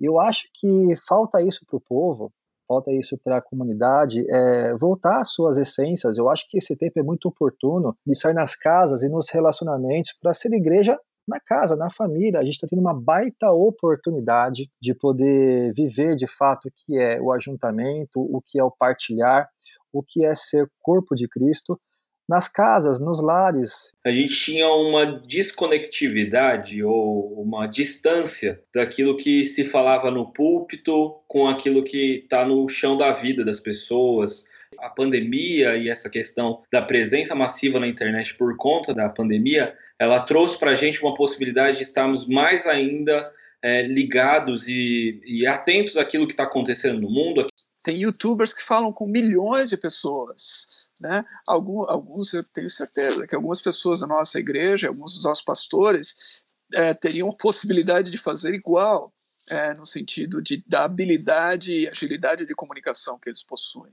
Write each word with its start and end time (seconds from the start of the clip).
E 0.00 0.06
eu 0.06 0.18
acho 0.18 0.48
que 0.52 0.94
falta 1.06 1.42
isso 1.42 1.64
para 1.66 1.76
o 1.76 1.80
povo, 1.80 2.32
falta 2.66 2.92
isso 2.92 3.18
para 3.22 3.38
a 3.38 3.42
comunidade, 3.42 4.24
é, 4.28 4.74
voltar 4.76 5.20
às 5.20 5.32
suas 5.32 5.58
essências. 5.58 6.16
Eu 6.16 6.28
acho 6.28 6.46
que 6.48 6.58
esse 6.58 6.76
tempo 6.76 6.98
é 6.98 7.02
muito 7.02 7.28
oportuno 7.28 7.96
de 8.06 8.14
sair 8.14 8.34
nas 8.34 8.54
casas 8.54 9.02
e 9.02 9.08
nos 9.08 9.28
relacionamentos 9.30 10.12
para 10.20 10.32
ser 10.32 10.52
igreja 10.52 10.98
na 11.26 11.40
casa, 11.40 11.76
na 11.76 11.90
família. 11.90 12.40
A 12.40 12.44
gente 12.44 12.54
está 12.54 12.66
tendo 12.68 12.80
uma 12.80 12.98
baita 12.98 13.50
oportunidade 13.50 14.70
de 14.80 14.94
poder 14.94 15.72
viver 15.72 16.16
de 16.16 16.26
fato 16.26 16.68
o 16.68 16.72
que 16.74 16.98
é 16.98 17.20
o 17.20 17.32
ajuntamento, 17.32 18.20
o 18.20 18.40
que 18.44 18.58
é 18.58 18.64
o 18.64 18.70
partilhar, 18.70 19.48
o 19.92 20.02
que 20.02 20.24
é 20.24 20.34
ser 20.34 20.68
corpo 20.82 21.14
de 21.14 21.28
Cristo 21.28 21.80
nas 22.28 22.48
casas, 22.48 22.98
nos 22.98 23.20
lares. 23.20 23.92
A 24.04 24.10
gente 24.10 24.34
tinha 24.34 24.68
uma 24.68 25.04
desconectividade 25.04 26.82
ou 26.82 27.40
uma 27.40 27.66
distância 27.66 28.60
daquilo 28.74 29.16
que 29.16 29.44
se 29.44 29.64
falava 29.64 30.10
no 30.10 30.32
púlpito 30.32 31.16
com 31.28 31.46
aquilo 31.46 31.82
que 31.82 32.22
está 32.22 32.44
no 32.44 32.68
chão 32.68 32.96
da 32.96 33.12
vida 33.12 33.44
das 33.44 33.60
pessoas. 33.60 34.48
A 34.78 34.88
pandemia 34.88 35.76
e 35.76 35.88
essa 35.88 36.10
questão 36.10 36.62
da 36.72 36.82
presença 36.82 37.34
massiva 37.34 37.78
na 37.78 37.86
internet 37.86 38.34
por 38.34 38.56
conta 38.56 38.92
da 38.92 39.08
pandemia, 39.08 39.74
ela 39.98 40.20
trouxe 40.20 40.58
para 40.58 40.72
a 40.72 40.74
gente 40.76 41.00
uma 41.02 41.14
possibilidade 41.14 41.76
de 41.78 41.82
estarmos 41.84 42.26
mais 42.26 42.66
ainda 42.66 43.30
é, 43.64 43.82
ligados 43.82 44.68
e, 44.68 45.20
e 45.24 45.46
atentos 45.46 45.96
àquilo 45.96 46.26
que 46.26 46.34
está 46.34 46.44
acontecendo 46.44 47.00
no 47.00 47.10
mundo. 47.10 47.48
Tem 47.82 47.98
youtubers 47.98 48.52
que 48.52 48.62
falam 48.62 48.92
com 48.92 49.06
milhões 49.06 49.70
de 49.70 49.76
pessoas 49.76 50.84
né? 51.00 51.24
Alguns, 51.48 51.88
alguns, 51.88 52.32
eu 52.32 52.44
tenho 52.44 52.70
certeza 52.70 53.26
que 53.26 53.34
algumas 53.34 53.60
pessoas 53.60 54.00
da 54.00 54.06
nossa 54.06 54.38
igreja, 54.38 54.88
alguns 54.88 55.14
dos 55.14 55.24
nossos 55.24 55.44
pastores, 55.44 56.44
é, 56.72 56.94
teriam 56.94 57.34
possibilidade 57.36 58.10
de 58.10 58.18
fazer 58.18 58.54
igual, 58.54 59.12
é, 59.50 59.74
no 59.74 59.84
sentido 59.84 60.40
de, 60.40 60.62
da 60.66 60.84
habilidade 60.84 61.80
e 61.80 61.86
agilidade 61.86 62.46
de 62.46 62.54
comunicação 62.54 63.18
que 63.18 63.28
eles 63.28 63.42
possuem. 63.42 63.92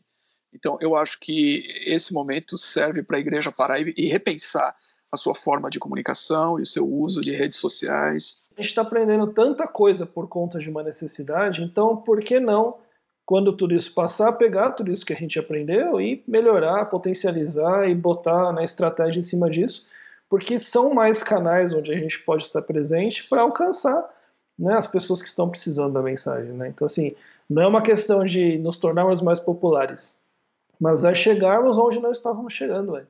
Então, 0.53 0.77
eu 0.81 0.95
acho 0.95 1.17
que 1.19 1.65
esse 1.85 2.13
momento 2.13 2.57
serve 2.57 3.03
para 3.03 3.17
a 3.17 3.19
igreja 3.19 3.51
parar 3.51 3.79
e, 3.79 3.93
e 3.97 4.07
repensar 4.07 4.75
a 5.11 5.17
sua 5.17 5.35
forma 5.35 5.69
de 5.69 5.79
comunicação 5.79 6.57
e 6.57 6.61
o 6.61 6.65
seu 6.65 6.87
uso 6.87 7.21
de 7.21 7.31
redes 7.31 7.57
sociais. 7.57 8.49
A 8.57 8.61
gente 8.61 8.69
está 8.69 8.81
aprendendo 8.81 9.27
tanta 9.27 9.67
coisa 9.67 10.05
por 10.05 10.27
conta 10.27 10.59
de 10.59 10.69
uma 10.69 10.83
necessidade, 10.83 11.63
então 11.63 11.97
por 11.97 12.21
que 12.21 12.39
não 12.39 12.77
quando 13.25 13.55
tudo 13.55 13.73
isso 13.73 13.93
passar, 13.93 14.33
pegar 14.33 14.71
tudo 14.71 14.91
isso 14.91 15.05
que 15.05 15.13
a 15.13 15.15
gente 15.15 15.39
aprendeu 15.39 16.01
e 16.01 16.23
melhorar, 16.27 16.85
potencializar 16.85 17.89
e 17.89 17.95
botar 17.95 18.51
na 18.51 18.63
estratégia 18.63 19.19
em 19.19 19.23
cima 19.23 19.49
disso, 19.49 19.87
porque 20.29 20.59
são 20.59 20.93
mais 20.93 21.23
canais 21.23 21.73
onde 21.73 21.91
a 21.91 21.97
gente 21.97 22.21
pode 22.23 22.43
estar 22.43 22.61
presente 22.61 23.27
para 23.29 23.41
alcançar 23.41 24.09
né, 24.57 24.73
as 24.73 24.87
pessoas 24.87 25.21
que 25.21 25.27
estão 25.27 25.49
precisando 25.49 25.93
da 25.93 26.01
mensagem. 26.01 26.51
Né? 26.51 26.69
Então, 26.69 26.85
assim, 26.85 27.15
não 27.49 27.61
é 27.61 27.67
uma 27.67 27.81
questão 27.81 28.25
de 28.25 28.57
nos 28.57 28.77
tornarmos 28.77 29.21
mais 29.21 29.39
populares, 29.39 30.23
mas 30.79 31.03
é 31.03 31.15
chegarmos 31.15 31.77
onde 31.77 31.99
nós 31.99 32.17
estávamos 32.17 32.53
chegando. 32.53 32.95